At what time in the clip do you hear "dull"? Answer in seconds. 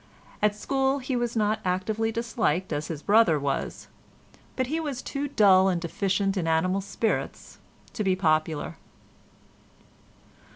5.27-5.67